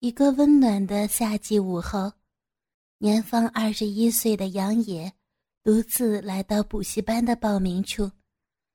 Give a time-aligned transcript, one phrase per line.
[0.00, 2.10] 一个温暖的夏季午后，
[2.96, 5.12] 年方二十一岁的杨野
[5.62, 8.10] 独自来到补习班的报名处，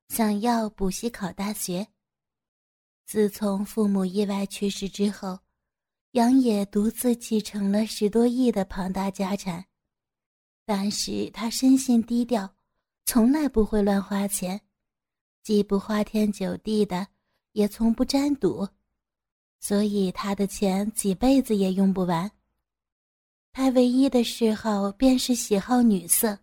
[0.09, 1.88] 想要补习考大学。
[3.07, 5.39] 自从父母意外去世之后，
[6.11, 9.65] 杨野独自继承了十多亿的庞大家产，
[10.63, 12.48] 但是他生性低调，
[13.03, 14.62] 从来不会乱花钱，
[15.41, 17.07] 既不花天酒地的，
[17.53, 18.67] 也从不沾赌。
[19.67, 22.29] 所以他的钱几辈子也用不完。
[23.51, 26.37] 他唯一的嗜好便是喜好女色，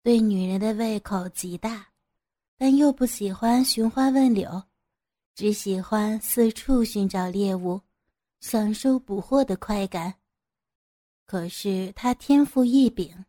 [0.00, 1.88] 对女人的胃口极大，
[2.56, 4.62] 但又不喜欢寻花问柳，
[5.34, 7.80] 只喜欢四处寻找猎物，
[8.38, 10.14] 享受捕获的快感。
[11.26, 13.24] 可是他天赋异禀，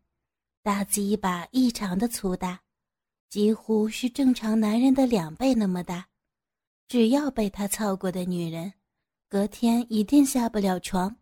[0.61, 2.61] 大鸡巴异常的粗大，
[3.30, 6.08] 几乎是正常男人的两倍那么大。
[6.88, 8.72] 只要被他操过的女人。
[9.30, 11.14] 隔天一定下不了床，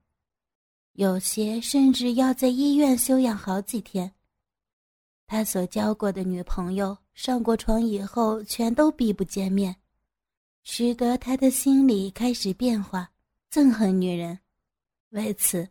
[0.93, 4.13] 有些甚至要在医院休养好几天。
[5.25, 9.75] 他所交过的女朋友上过床以后，全都避不见面，
[10.61, 13.09] 使得他的心里开始变化，
[13.51, 14.39] 憎恨女人。
[15.09, 15.67] 为此，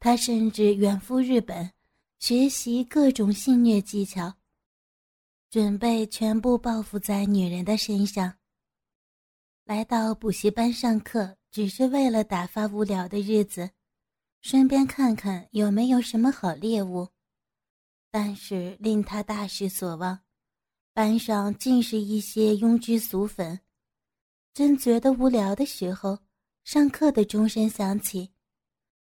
[0.00, 1.70] 他甚至远赴日本，
[2.18, 4.34] 学习各种性虐技巧，
[5.48, 8.34] 准备全部报复在女人的身上。
[9.64, 11.37] 来到补习班上课。
[11.50, 13.70] 只是为了打发无聊的日子，
[14.40, 17.08] 顺便看看有没有什么好猎物。
[18.10, 20.20] 但是令他大失所望，
[20.92, 23.60] 班上尽是一些庸脂俗粉。
[24.54, 26.18] 正觉得无聊的时候，
[26.64, 28.30] 上课的钟声响起，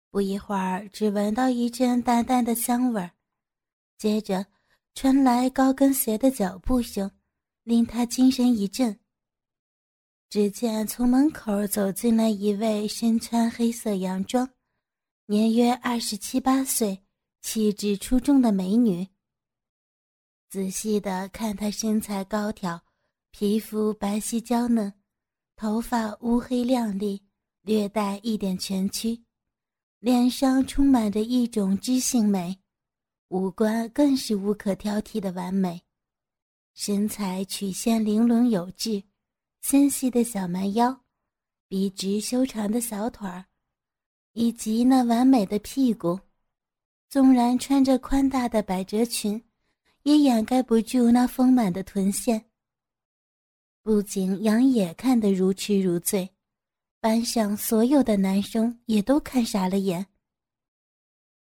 [0.10, 3.12] 不一会儿，只闻到一阵淡淡的香味儿，
[3.98, 4.46] 接着
[4.96, 7.12] 传来高跟鞋的脚步声，
[7.64, 9.00] 令他精神一振。
[10.34, 14.50] 只见从门口走进来一位身穿黑色洋装、
[15.28, 17.04] 年约二十七八岁、
[17.44, 19.08] 气质出众的美女。
[20.50, 22.84] 仔细的看她身材高挑，
[23.30, 24.92] 皮肤白皙娇嫩，
[25.56, 27.22] 头发乌黑亮丽，
[27.62, 29.24] 略带一点蜷曲，
[30.00, 32.58] 脸上充满着一种知性美，
[33.28, 35.84] 五官更是无可挑剔的完美，
[36.74, 39.04] 身材曲线玲珑有致。
[39.64, 41.04] 纤细的小蛮腰，
[41.70, 43.46] 笔直修长的小腿儿，
[44.34, 46.20] 以及那完美的屁股，
[47.10, 49.42] 纵然穿着宽大的百褶裙，
[50.04, 52.44] 也掩盖不住那丰满的臀线。
[53.82, 56.30] 不仅杨野看得如痴如醉，
[57.00, 60.06] 班上所有的男生也都看傻了眼。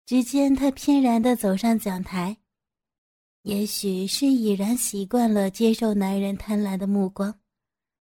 [0.04, 2.36] 只见他翩然地走上讲台，
[3.42, 7.34] 也许是已然习惯了接受男人贪婪的目光。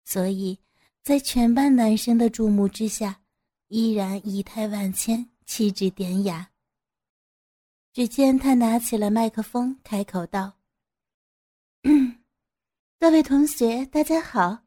[0.05, 0.59] 所以，
[1.03, 3.23] 在全班男生的注目之下，
[3.69, 6.51] 依然仪态万千，气质典雅。
[7.93, 10.59] 只见他拿起了麦克风，开口道
[13.01, 14.65] ：“各位同学，大家好，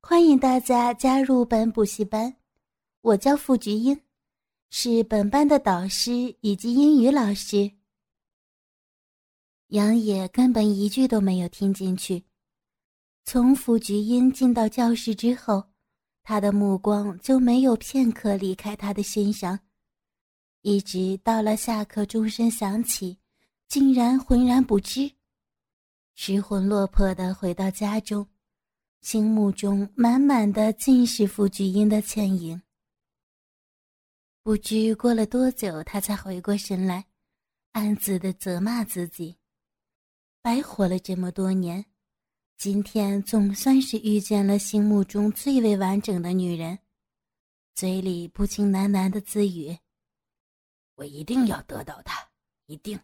[0.00, 2.36] 欢迎大家加入本补习班。
[3.02, 4.00] 我叫付菊英，
[4.70, 7.72] 是本班的导师以及英语老师。”
[9.68, 12.24] 杨野根本一句都没有听进去。
[13.24, 15.64] 从傅菊英进到教室之后，
[16.22, 19.58] 他的目光就没有片刻离开他的身上，
[20.62, 23.18] 一直到了下课钟声响起，
[23.68, 25.10] 竟然浑然不知，
[26.14, 28.26] 失魂落魄的回到家中，
[29.00, 32.60] 心目中满满的尽是傅菊英的倩影。
[34.42, 37.06] 不知过了多久，他才回过神来，
[37.70, 39.36] 暗自的责骂自己，
[40.42, 41.84] 白活了这么多年。
[42.62, 46.78] 今天总算是遇见了心目中最为完整的女人，
[47.74, 49.76] 嘴里不禁喃喃的自语
[50.94, 52.24] ：“我一定要得到她，
[52.66, 52.96] 一定，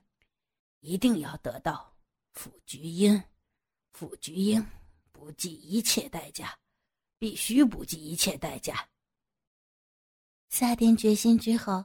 [0.78, 1.92] 一定要得到
[2.34, 3.20] 傅菊英，
[3.90, 4.64] 傅菊英，
[5.10, 6.56] 不计一切代价，
[7.18, 8.88] 必须不计一切代价。”
[10.50, 11.84] 下定决心之后，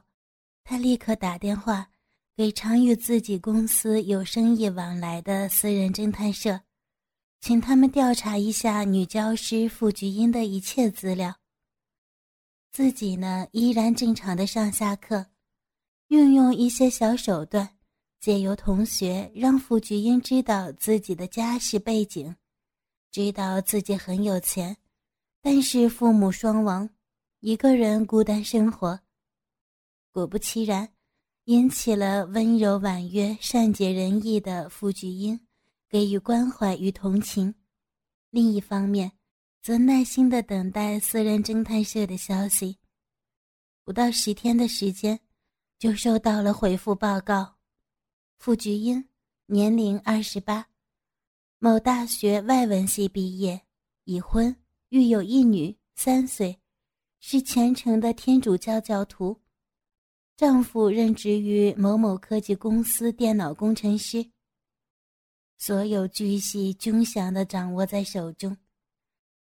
[0.62, 1.90] 他立刻打电话
[2.36, 6.63] 给常与自己公司有生意往来的私人侦探社。
[7.46, 11.36] 请他们调查一下女教师傅菊英的一切资料。
[12.72, 15.26] 自己呢，依然正常的上下课，
[16.08, 17.68] 运用一些小手段，
[18.18, 22.34] 借由同学让傅菊英知道自己的家世背景，
[23.10, 24.78] 知道自己很有钱，
[25.42, 26.88] 但是父母双亡，
[27.40, 28.98] 一个人孤单生活。
[30.12, 30.88] 果不其然，
[31.44, 35.38] 引起了温柔婉约、善解人意的傅菊英
[35.94, 37.54] 给予关怀与同情。
[38.30, 39.12] 另一方面，
[39.62, 42.78] 则耐心的等待私人侦探社的消息。
[43.84, 45.20] 不到十天的时间，
[45.78, 47.58] 就收到了回复报告：
[48.38, 49.08] 傅菊英，
[49.46, 50.66] 年龄二十八，
[51.60, 53.62] 某大学外文系毕业，
[54.02, 54.56] 已婚，
[54.88, 56.58] 育有一女，三岁，
[57.20, 59.40] 是虔诚的天主教教徒。
[60.36, 64.33] 丈夫任职于某某科技公司电脑工程师。
[65.56, 68.56] 所有巨细均详的掌握在手中。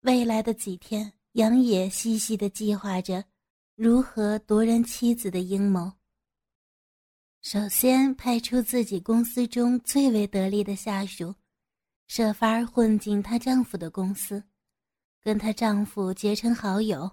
[0.02, 3.24] 未来的几天，杨野细细的计划着
[3.76, 5.92] 如何夺人妻子的阴谋。
[7.42, 11.34] 首先，派出自己公司中最为得力的下属，
[12.08, 14.44] 设法混进她丈夫的公司，
[15.24, 17.10] 跟她丈夫结成好友。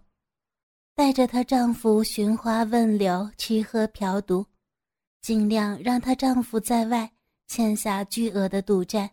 [0.95, 4.45] 带着她丈夫寻花问柳、吃喝嫖赌，
[5.23, 7.11] 尽量让她丈夫在外
[7.49, 9.11] 欠下巨额的赌债，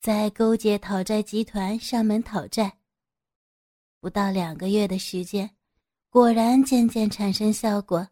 [0.00, 2.78] 在勾结讨债集团上门讨债。
[4.00, 5.54] 不到两个月的时间，
[6.08, 8.08] 果然渐渐产生效果。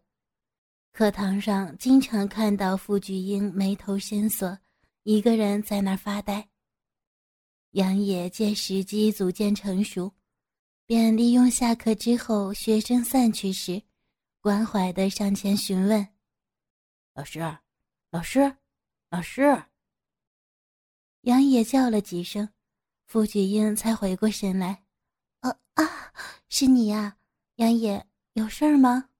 [0.92, 4.58] 课堂上经常看到傅菊英眉头深锁，
[5.04, 6.46] 一个人在那儿发呆。
[7.70, 10.12] 杨野见时机逐渐成熟。
[10.84, 13.80] 便利用下课之后学生散去时，
[14.40, 16.06] 关怀的上前询问
[17.14, 17.40] ：“老师，
[18.10, 18.56] 老师，
[19.10, 19.64] 老师。”
[21.22, 22.48] 杨野叫了几声，
[23.06, 24.84] 傅菊英才回过神来
[25.40, 26.12] ：“啊啊，
[26.48, 27.18] 是你呀，
[27.56, 29.10] 杨野，有事儿吗？”“，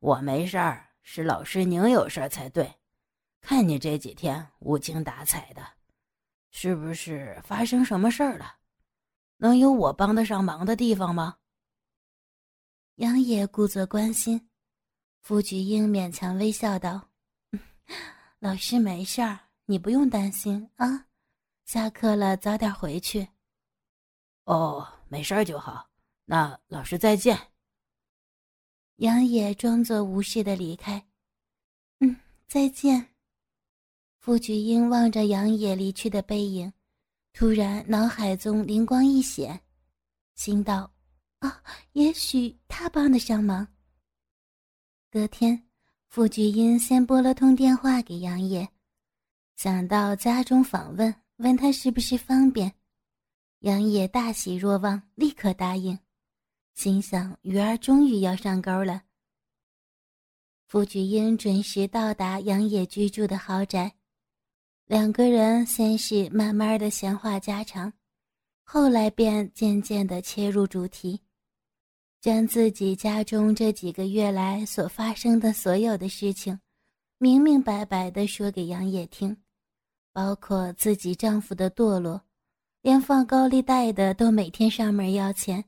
[0.00, 2.76] 我没事儿，是老师您有事儿才对。
[3.40, 5.62] 看你这几天无精打采的，
[6.50, 8.56] 是不是发生什么事儿了？”
[9.38, 11.36] 能有我帮得上忙的地方吗？
[12.94, 14.48] 杨野故作关心，
[15.20, 17.10] 傅菊英勉强微笑道
[18.46, 21.08] ：“老师没事儿，你不用担心啊。
[21.64, 23.26] 下课了早点回去。”
[24.46, 25.90] 哦，没事儿就好。
[26.26, 27.36] 那老师再见。
[28.98, 31.04] 杨野装作无事的离开。
[31.98, 32.16] 嗯，
[32.46, 33.16] 再见。
[34.20, 36.72] 傅菊英望着杨野离去的背影。
[37.32, 39.60] 突然，脑海中灵光一现，
[40.36, 40.88] 心道
[41.40, 41.60] ：“啊，
[41.94, 43.66] 也许他帮得上忙。”
[45.10, 45.68] 隔天，
[46.08, 48.66] 傅菊英先拨了通电话给杨野，
[49.56, 52.72] 想到家中访问，问他是不是方便。
[53.60, 55.98] 杨野大喜若望，立刻答应，
[56.74, 59.02] 心想鱼儿终于要上钩了。
[60.66, 63.92] 傅菊英准时到达杨野居住的豪宅。
[64.86, 67.92] 两个人先是慢慢的闲话家常，
[68.62, 71.20] 后来便渐渐的切入主题，
[72.26, 76.58] 将自己家中这几个月来所发生的所有的事情，
[77.18, 79.36] 明明白白的说给杨野听，
[80.12, 82.20] 包括自己丈夫的堕落，
[82.82, 85.66] 连放高利贷的都每天上门要钱。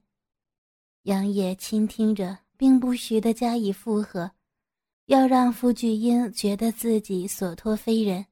[1.04, 4.28] 杨野倾听着，并不时的加以附和，
[5.06, 8.26] 要让傅菊英觉得自己所托非人。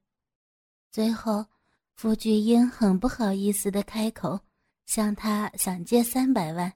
[0.91, 1.47] 最后，
[1.95, 4.41] 傅菊英很不好意思的开口，
[4.85, 6.73] 向他想借三百万。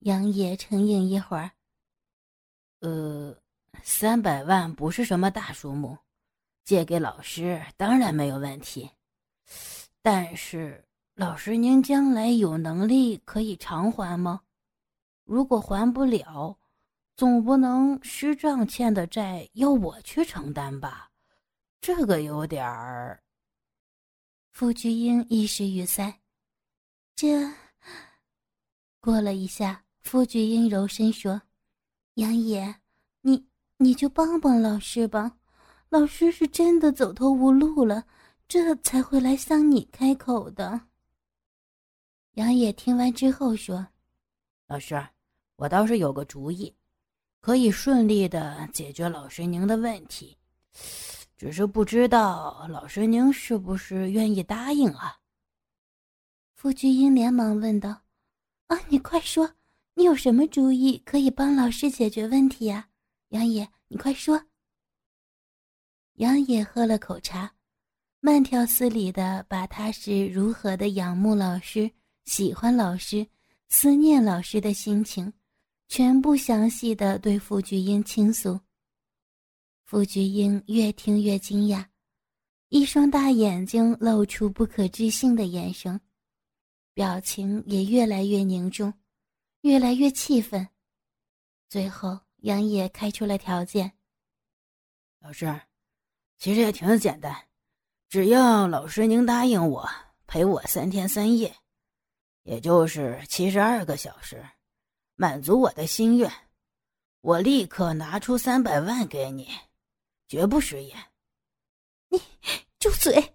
[0.00, 1.50] 杨野沉吟一会儿，
[2.80, 3.36] 呃，
[3.82, 5.98] 三百万不是什么大数目，
[6.64, 8.88] 借给老师当然没有问题。
[10.00, 14.42] 但是，老师您将来有能力可以偿还吗？
[15.24, 16.56] 如果还不了，
[17.16, 21.10] 总不能师丈欠的债要我去承担吧？
[21.80, 23.20] 这个有点儿。
[24.52, 26.20] 傅菊英一时语塞。
[27.16, 27.52] 这
[29.00, 31.42] 过了一下，傅菊英柔声说
[32.16, 32.76] ：“杨野，
[33.20, 33.46] 你
[33.76, 35.36] 你就帮帮老师吧，
[35.90, 38.06] 老师是真的走投无路了，
[38.48, 40.80] 这才会来向你开口的。”
[42.36, 43.86] 杨野听完之后说
[44.66, 44.98] ：“老师，
[45.56, 46.74] 我倒是有个主意，
[47.42, 50.38] 可以顺利的解决老师您的问题。”
[51.36, 55.18] 只是不知道老师您是不是愿意答应啊？
[56.54, 58.04] 傅菊英连忙问道
[58.68, 59.52] ：“啊，你快说，
[59.98, 62.88] 你有什么主意可以帮老师解决问题呀？”
[63.30, 64.40] 杨野，你快说。
[66.18, 67.52] 杨野喝了口茶，
[68.20, 71.90] 慢条斯理的把他是如何的仰慕老师、
[72.26, 73.26] 喜欢老师、
[73.68, 75.32] 思念老师的心情，
[75.88, 78.56] 全部详细的对傅菊英倾诉。
[79.82, 81.84] 傅菊英越听越惊讶，
[82.68, 86.00] 一双大眼睛露出不可置信的眼神，
[86.94, 88.94] 表情也越来越凝重，
[89.62, 90.68] 越来越气愤。
[91.68, 93.92] 最后，杨野开出了条件
[95.20, 95.60] ：“老师，
[96.36, 97.48] 其实也挺简单，
[98.08, 99.88] 只要老师您答应我
[100.26, 101.54] 陪我三天三夜，
[102.42, 104.48] 也就是七十二个小时，
[105.14, 106.32] 满足我的心愿，
[107.20, 109.48] 我立刻拿出三百万给你，
[110.26, 110.96] 绝不食言。”
[112.10, 112.18] 你
[112.78, 113.34] 住嘴！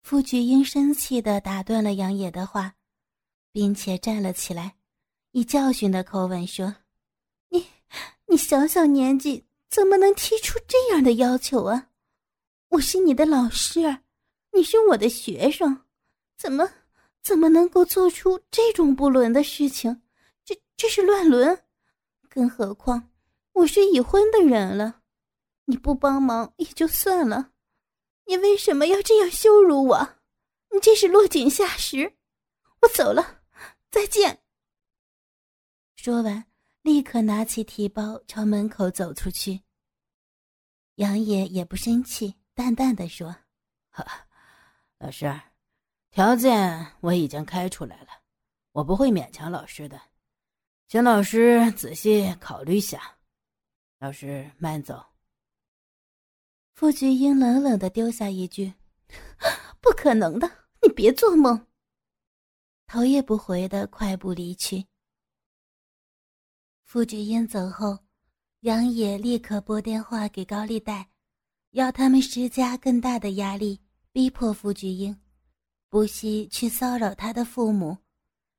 [0.00, 2.76] 傅菊英生气的打断了杨野的话，
[3.52, 4.76] 并且站了起来，
[5.34, 6.76] 以教训的口吻说。
[7.48, 7.66] 你，
[8.26, 11.88] 你小小年纪怎么能提出这样的要求啊？
[12.68, 13.98] 我是你的老师，
[14.52, 15.86] 你是我的学生，
[16.38, 16.70] 怎么
[17.20, 20.02] 怎么能够做出这种不伦的事情？
[20.44, 21.64] 这这是乱伦！
[22.28, 23.10] 更何况
[23.54, 25.00] 我是已婚的人了，
[25.64, 27.50] 你不帮忙也就算了，
[28.26, 30.16] 你为什么要这样羞辱我？
[30.70, 32.14] 你这是落井下石！
[32.82, 33.40] 我走了，
[33.90, 34.43] 再见。
[36.04, 36.44] 说完。
[36.82, 39.62] 立刻拿起提包朝门口走出去。
[40.96, 43.34] 杨野也不生气，淡淡的说
[45.00, 45.34] ：“老师，
[46.10, 48.08] 条件我已经开出来了，
[48.72, 49.98] 我不会勉强老师的，
[50.88, 53.16] 请老师仔细考虑下。
[53.98, 55.02] 老师慢走。”
[56.76, 58.74] 傅菊英冷冷的丢下一句
[59.80, 61.66] ：“不可能的，你别做梦。”
[62.86, 64.86] 头也不回的快步离去。
[66.94, 67.98] 傅菊英走后，
[68.60, 71.10] 杨野立刻拨电话给高利贷，
[71.72, 73.80] 要他们施加更大的压力，
[74.12, 75.20] 逼迫傅菊英
[75.88, 77.98] 不惜去骚扰他的父母，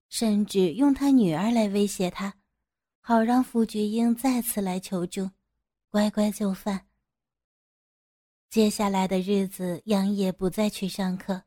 [0.10, 2.36] 甚至用他女儿来威胁他，
[3.00, 5.32] 好让傅菊英再次来求助，
[5.90, 6.88] 乖乖就范。
[8.50, 11.42] 接下来的日子，杨野不再去上课，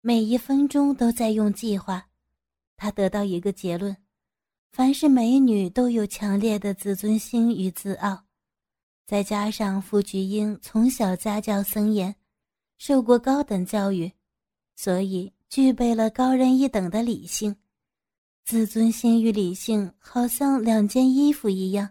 [0.00, 2.08] 每一分钟都在用计划。
[2.76, 3.96] 他得到一个结论。
[4.70, 8.24] 凡是美女都有强烈的自尊心与自傲，
[9.06, 12.14] 再加上傅菊英从小家教森严，
[12.78, 14.12] 受过高等教育，
[14.76, 17.56] 所以具备了高人一等的理性。
[18.44, 21.90] 自尊心与理性好像两件衣服一样，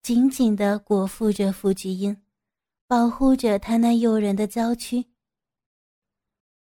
[0.00, 2.16] 紧紧地裹缚着傅菊英，
[2.86, 5.04] 保护着她那诱人的娇躯。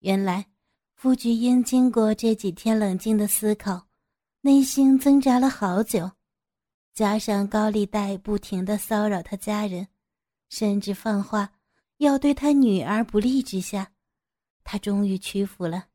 [0.01, 0.47] 原来，
[0.95, 3.90] 傅菊英经过这几天冷静的思考。
[4.43, 6.11] 内心挣扎了好久，
[6.95, 9.87] 加上高利贷不停的骚扰他家人，
[10.49, 11.53] 甚至放话
[11.99, 13.93] 要对他女儿不利之下，
[14.65, 15.89] 他终于屈服了，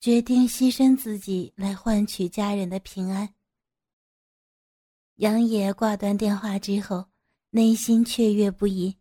[0.00, 3.32] 决定牺牲自己来换取家人的平安。
[5.16, 7.06] 杨野挂断电话之后，
[7.50, 8.96] 内心雀跃不已，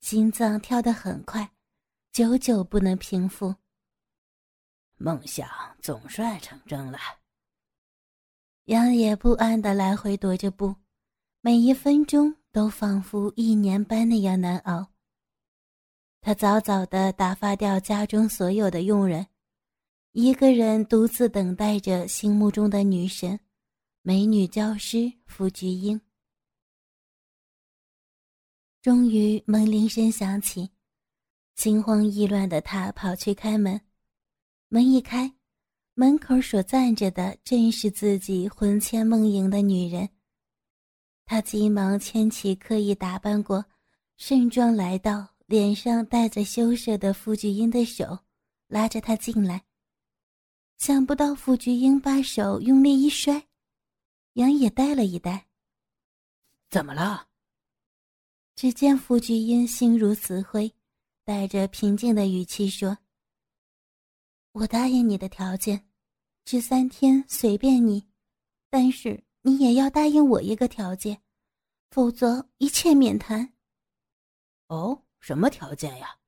[0.00, 1.50] 心脏跳得很快，
[2.12, 3.56] 久久不能平复。
[4.98, 5.48] 梦想
[5.80, 6.98] 总算成真了。
[8.66, 10.74] 杨野不安的来回踱着步，
[11.42, 14.90] 每一分钟都仿佛一年般那样难熬。
[16.22, 19.26] 他早早的打发掉家中所有的佣人，
[20.12, 23.38] 一个人独自等待着心目中的女神——
[24.00, 26.00] 美女教师傅菊英。
[28.80, 30.70] 终于，门铃声响起，
[31.54, 33.78] 心慌意乱的他跑去开门，
[34.68, 35.34] 门一开。
[35.96, 40.08] 门口所站着的正是自己魂牵梦萦的女人。
[41.24, 43.64] 他急忙牵起刻意打扮过、
[44.16, 48.18] 盛装来到、脸上带着羞涩的傅菊英的手，
[48.66, 49.64] 拉着她进来。
[50.78, 53.46] 想不到傅菊英把手用力一摔，
[54.32, 55.46] 杨也呆了一呆。
[56.70, 57.28] 怎么了？
[58.56, 60.74] 只见傅菊英心如死灰，
[61.24, 62.98] 带着平静的语气说。
[64.54, 65.84] 我答应你的条件，
[66.44, 68.06] 这三天随便你，
[68.70, 71.20] 但是你也要答应我一个条件，
[71.90, 73.52] 否则一切免谈。
[74.68, 76.20] 哦，什么条件呀？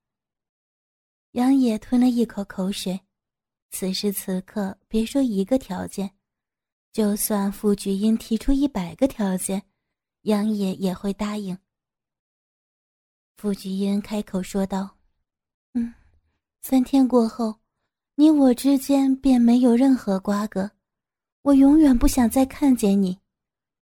[1.32, 3.00] 杨野吞了一口口水，
[3.70, 6.10] 此时此刻别说一个条件，
[6.92, 9.62] 就算傅菊英提出一百个条件，
[10.22, 11.56] 杨野也会答应。
[13.36, 14.98] 傅菊英开口说道
[15.74, 15.94] ：“嗯，
[16.60, 17.54] 三天过后。”
[18.18, 20.70] 你我之间便没有任何瓜葛，
[21.42, 23.20] 我永远不想再看见你，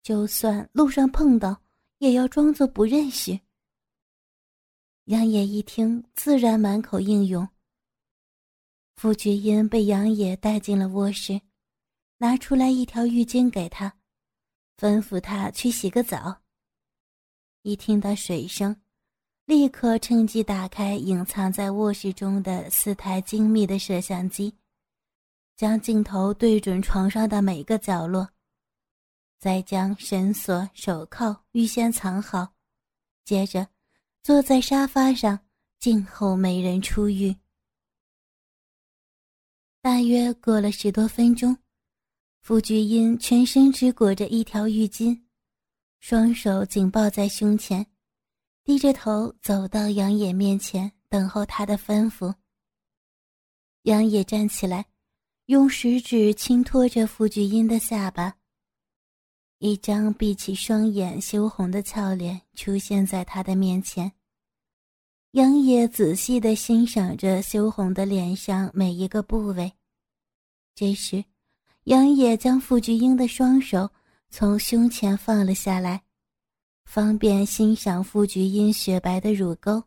[0.02, 1.62] 就算路上碰到，
[2.00, 3.40] 也要装作不认识。
[5.04, 7.48] 杨野一听，自然满口应允。
[8.96, 11.40] 傅菊英被杨野带进了卧室，
[12.18, 13.96] 拿出来一条浴巾给他，
[14.76, 16.42] 吩咐他去洗个澡。
[17.62, 18.76] 一听到水声，
[19.46, 24.52] 立刻趁机打开隐藏在卧室中的四台精密的摄像机，
[25.56, 28.28] 将镜头对准床上的每个角落，
[29.38, 32.56] 再将绳索、手铐预先藏好，
[33.24, 33.68] 接着
[34.24, 35.40] 坐在沙发上
[35.80, 37.36] 静候美人出狱。
[39.80, 41.56] 大约过了十多分钟，
[42.42, 45.22] 傅菊英全身只裹着一条浴巾，
[46.00, 47.86] 双手紧抱在胸前。
[48.66, 52.34] 低着头走到杨野面前，等候他的吩咐。
[53.84, 54.84] 杨野站起来，
[55.46, 58.38] 用食指轻托着傅菊英的下巴。
[59.60, 64.12] 一张闭起双眼、羞红的俏脸出现在他的面前。
[65.34, 69.72] 杨野仔细地欣赏着羞红的脸上每一个部位。
[70.74, 71.24] 这时，
[71.84, 73.88] 杨野将傅菊英的双手
[74.32, 76.02] 从胸前放了下来。
[76.86, 79.84] 方便欣赏傅菊英雪白的乳沟。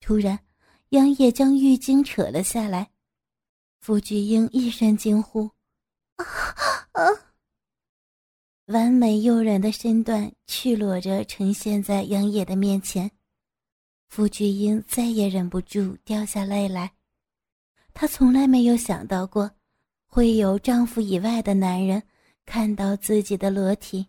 [0.00, 0.38] 突然，
[0.88, 2.90] 杨野将浴巾扯了下来，
[3.80, 5.48] 傅菊英一声惊呼
[6.16, 6.24] ：“啊
[6.92, 7.02] 啊！”
[8.66, 13.10] 完美诱人的身段赤裸着呈现在杨野的面前，
[14.08, 16.92] 傅菊英再也忍不住掉下泪来。
[17.92, 19.50] 她从来没有想到过，
[20.06, 22.02] 会有丈夫以外的男人
[22.44, 24.08] 看到自己的裸体，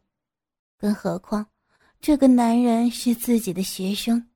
[0.77, 1.45] 更何况。
[2.05, 4.29] 这个男人是自己的学生。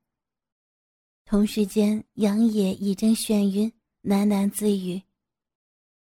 [1.23, 3.71] 同时间，杨野一阵眩晕，
[4.01, 4.99] 喃喃自语：“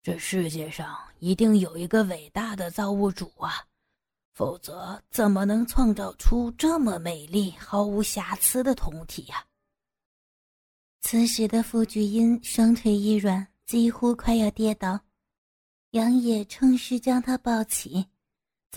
[0.02, 3.66] 这世界上一定有一个伟大的造物主啊，
[4.32, 9.46] 否则怎么能创造出这么美丽、毫无瑕疵的酮体呀？”
[11.04, 14.98] 此时的傅菊英双腿一软，几乎快要跌倒，
[15.92, 18.06] 杨野趁势将她抱起。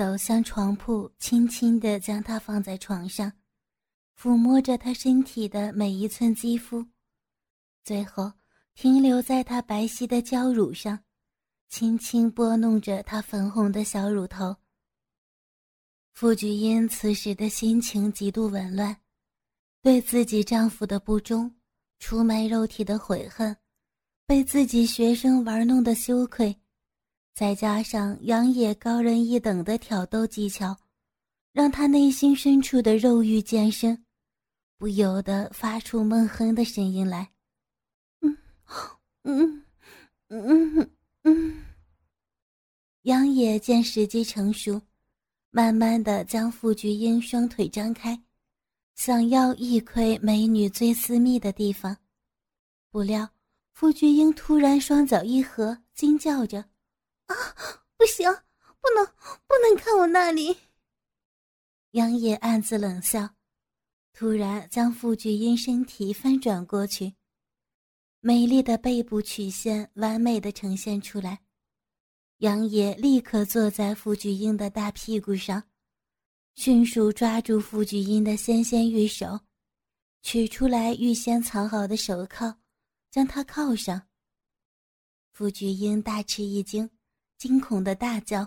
[0.01, 3.31] 走向床铺，轻轻地将她放在床上，
[4.19, 6.87] 抚摸着她身体的每一寸肌肤，
[7.85, 8.33] 最后
[8.75, 10.99] 停留在她白皙的娇乳上，
[11.69, 14.57] 轻轻拨弄着她粉红的小乳头。
[16.15, 18.97] 傅菊英此时的心情极度紊乱，
[19.83, 21.55] 对自己丈夫的不忠、
[21.99, 23.55] 出卖肉体的悔恨，
[24.25, 26.59] 被自己学生玩弄的羞愧。
[27.35, 30.77] 再加上杨野高人一等的挑逗技巧，
[31.53, 34.05] 让他内心深处的肉欲渐生，
[34.77, 37.31] 不由得发出闷哼的声音来。
[38.21, 38.37] 嗯，
[39.23, 39.65] 嗯，
[40.29, 40.91] 嗯，
[41.23, 41.65] 嗯。
[43.03, 44.81] 杨野见时机成熟，
[45.51, 48.23] 慢慢的将傅菊英双腿张开，
[48.97, 51.97] 想要一窥美女最私密的地方。
[52.91, 53.27] 不料
[53.73, 56.63] 傅菊英突然双脚一合，惊叫着。
[57.31, 57.37] 啊，
[57.97, 58.29] 不行，
[58.81, 59.07] 不能，
[59.47, 60.57] 不能看我那里。
[61.93, 63.37] 杨野暗自冷笑，
[64.13, 67.15] 突然将傅菊英身体翻转过去，
[68.19, 71.41] 美丽的背部曲线完美的呈现出来。
[72.39, 75.63] 杨野立刻坐在傅菊英的大屁股上，
[76.57, 79.39] 迅速抓住傅菊英的纤纤玉手，
[80.23, 82.59] 取出来预先藏好的手铐，
[83.09, 84.03] 将她铐上。
[85.33, 86.91] 傅菊英大吃一惊。
[87.41, 88.41] 惊恐的大叫：“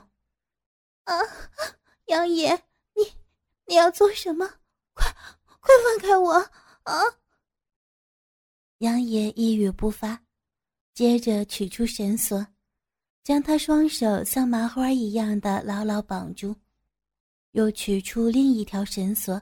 [1.05, 1.15] 啊，
[2.05, 2.53] 杨野，
[2.93, 3.01] 你
[3.65, 4.47] 你要做什么？
[4.93, 5.11] 快
[5.59, 6.33] 快放开我！
[6.83, 7.01] 啊！”
[8.77, 10.23] 杨野一语不发，
[10.93, 12.45] 接着取出绳索，
[13.23, 16.55] 将他双手像麻花一样的牢牢绑住，
[17.53, 19.41] 又取出另一条绳索，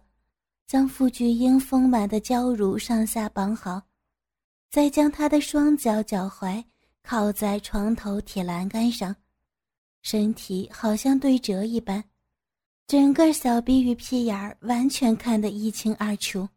[0.66, 3.82] 将傅菊英丰满的娇乳上下绑好，
[4.70, 6.64] 再将他的双脚脚踝
[7.04, 9.14] 靠在床头铁栏杆上。
[10.02, 12.04] 身体好像对折一般，
[12.88, 16.48] 整个小臂与屁眼儿完全看得一清二楚。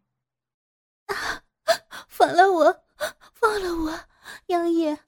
[1.06, 1.42] 啊！
[2.08, 2.82] 放了我，
[3.32, 4.00] 放了我，
[4.46, 4.98] 杨野，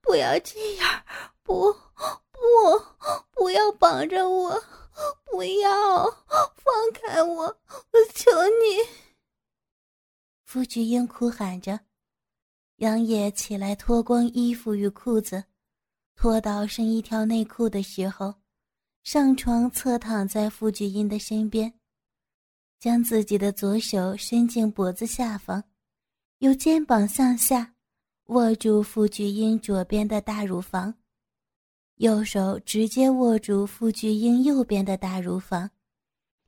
[0.00, 1.04] 不要这样，
[1.42, 1.72] 不，
[2.32, 2.40] 不，
[3.32, 4.60] 不要绑着我，
[5.24, 8.88] 不要放开我，我求你！
[10.44, 11.80] 傅菊英哭喊着，
[12.76, 15.44] 杨野起来脱光衣服与裤子。
[16.16, 18.34] 脱到剩一条内裤的时候，
[19.02, 21.72] 上床侧躺在傅菊英的身边，
[22.78, 25.62] 将自己的左手伸进脖子下方，
[26.38, 27.74] 由肩膀向下
[28.26, 30.94] 握住傅菊英左边的大乳房，
[31.96, 35.70] 右手直接握住傅菊英右边的大乳房，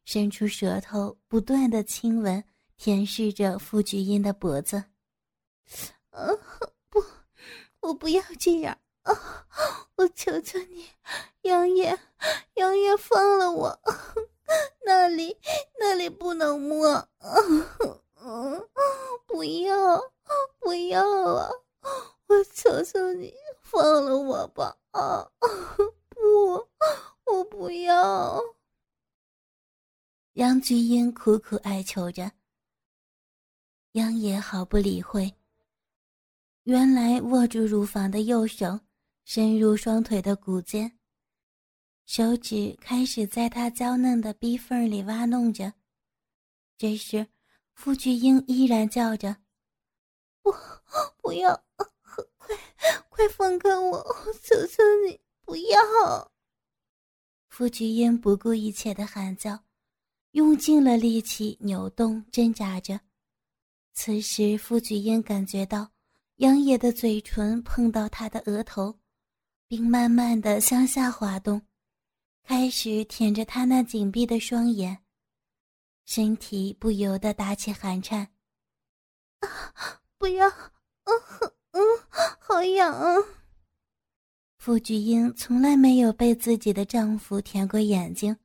[0.04, 2.42] 伸出舌头不断的亲吻
[2.78, 4.76] 舔舐着傅菊英的脖子。
[6.10, 6.24] 啊，
[6.88, 7.04] 不，
[7.80, 8.78] 我不要这样。
[9.96, 10.86] 我求求你
[11.42, 11.98] 杨爷
[12.54, 13.78] 杨爷放了我
[14.84, 15.36] 那里
[15.78, 17.08] 那里不能摸
[19.26, 20.00] 不要
[20.58, 21.02] 不要
[21.34, 21.50] 啊
[22.26, 25.30] 我求求你放了我吧啊
[26.08, 26.68] 不
[27.26, 28.40] 我不要。
[30.34, 32.32] 杨菊英苦苦哀求着
[33.92, 35.32] 杨爷毫不理会
[36.64, 38.78] 原来握住乳房的右手
[39.28, 41.00] 深入双腿的骨间，
[42.06, 45.72] 手指开始在她娇嫩的逼缝里挖弄着。
[46.78, 47.26] 这时，
[47.74, 49.36] 傅菊英依然叫着
[50.42, 50.54] ：“不，
[51.20, 51.60] 不要！
[52.36, 52.54] 快，
[53.08, 54.00] 快放开我！
[54.44, 56.32] 求求你，不要！”
[57.50, 59.58] 傅菊英不顾一切的喊叫，
[60.30, 63.00] 用尽了力气扭动挣扎着。
[63.92, 65.90] 此时，傅菊英感觉到
[66.36, 68.96] 杨野的嘴唇碰到她的额头，
[69.68, 71.60] 并慢慢的向下滑动，
[72.42, 74.98] 开始舔着她那紧闭的双眼，
[76.04, 78.28] 身体不由得打起寒颤。
[79.40, 79.48] 啊！
[80.18, 80.48] 不要！
[80.48, 81.80] 嗯嗯，
[82.40, 83.16] 好痒啊！
[84.58, 88.36] 傅菊英从来没有被自己的丈夫舔过眼睛，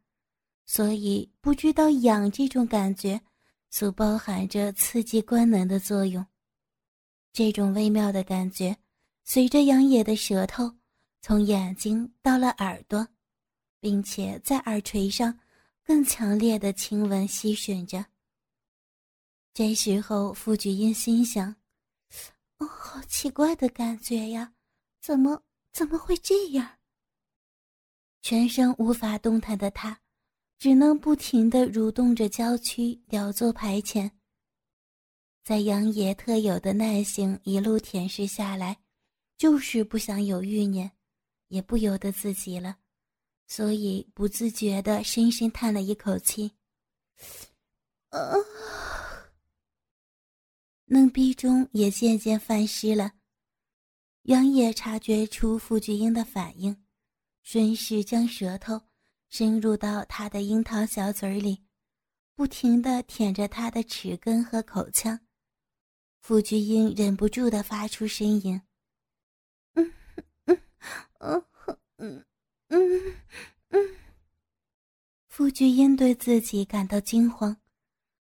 [0.65, 3.21] 所以不知道痒这种感觉。
[3.73, 6.25] 所包含着刺激官能的作用，
[7.31, 8.75] 这种微妙的感觉
[9.23, 10.75] 随着杨野的舌头
[11.21, 13.07] 从眼睛到了耳朵，
[13.79, 15.39] 并且在耳垂上
[15.83, 18.05] 更强烈的亲吻吸吮着。
[19.53, 21.55] 这时候，傅菊英心想
[22.57, 24.53] ：“哦，好奇怪的感觉呀，
[25.01, 26.77] 怎么怎么会这样？”
[28.21, 29.99] 全身无法动弹的他。
[30.57, 34.11] 只能不停地蠕动着娇躯，雕作排遣。
[35.43, 38.77] 在杨野特有的耐性一路舔舐下来，
[39.39, 40.91] 就是不想有欲念，
[41.51, 42.77] 也不由得自己了，
[43.45, 46.53] 所以不自觉地深深叹了一口气。
[48.09, 48.35] 啊，
[50.85, 53.11] 嫩逼中也渐渐泛湿了。
[54.23, 56.83] 杨野察觉出傅菊英的反应，
[57.43, 58.81] 顺势将舌头。
[59.29, 61.63] 深入到他的樱桃小嘴里，
[62.35, 65.17] 不停地舔着他的齿根和口腔。
[66.19, 68.61] 傅菊英忍不住地发出呻吟
[71.21, 72.25] ：“嗯哼嗯
[72.67, 73.15] 嗯
[73.69, 73.95] 嗯。”
[75.29, 77.55] 傅菊英对自己感到惊慌，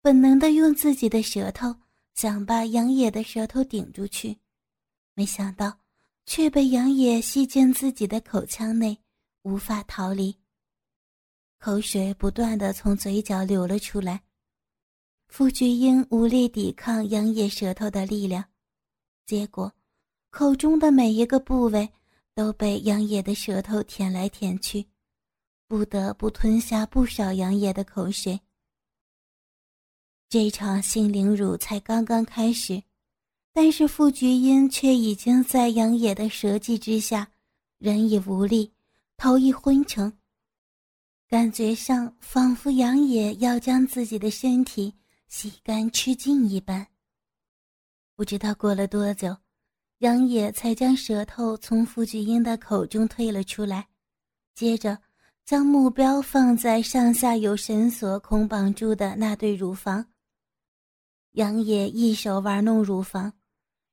[0.03, 1.75] 本能的用自己的舌头
[2.15, 4.37] 想把杨野的舌头顶住去，
[5.15, 5.79] 没想到
[6.27, 8.99] 却被杨野吸进自己的口腔内，
[9.43, 10.37] 无法逃离。
[11.59, 14.23] 口水不断的从嘴角流了出来，
[15.29, 18.45] 傅菊英无力抵抗杨野舌头的力量，
[19.27, 19.73] 结果，
[20.31, 21.89] 口中的每一个部位
[22.39, 24.87] 都被杨野的舌头舔来舔去，
[25.67, 28.39] 不得不吞下不少杨野的口水。
[30.29, 32.81] 这场性凌辱才刚刚开始，
[33.53, 37.29] 但是傅菊英却已经在杨野的舌技之下，
[37.79, 38.73] 人已无力，
[39.17, 40.17] 头已昏沉。
[41.27, 44.95] 感觉上仿佛杨野要将自己的身体
[45.27, 46.87] 吸干吃尽一般。
[48.15, 49.37] 不知道过了多久，
[49.99, 53.89] 杨野才将舌头从傅菊英的口中退了出来，
[54.55, 54.97] 接着
[55.45, 60.07] 将目标放在上下有绳索捆绑住的那对乳房。
[61.33, 63.33] 杨野一手玩弄乳房，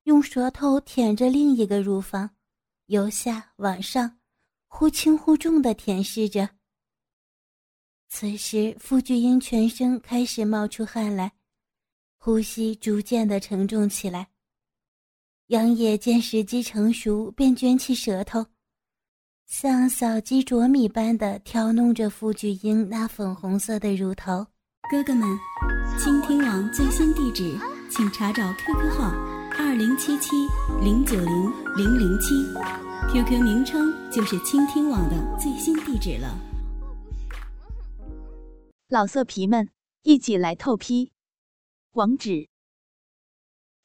[0.03, 2.29] 用舌头舔着另一个乳房，
[2.85, 4.19] 由下往上，
[4.67, 6.47] 忽轻忽重地舔舐着。
[8.09, 11.33] 此时，傅菊英全身开始冒出汗来，
[12.17, 14.34] 呼吸逐渐的沉重起来。
[15.49, 18.47] 杨野见时机成熟，便卷起舌头，
[19.45, 24.47] 像小鸡啄米般的挑弄着傅菊英那粉红色的乳头。
[24.89, 25.37] 哥哥们，
[25.99, 27.55] 倾听网最新地址，
[27.91, 29.11] 请查找 QQ 号
[29.59, 30.31] 二零七七
[30.81, 32.33] 零九零零零七
[33.13, 36.35] ，QQ 名称就是倾听网的最新地址了。
[38.89, 39.69] 老色皮们，
[40.01, 41.11] 一起来透批！
[41.91, 42.49] 网址